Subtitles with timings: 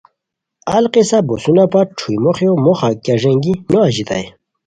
[0.77, 4.25] القصہ بوسونہ پت چھوئی موخیو موخہ کیہ ݱینگی نو اژیتائے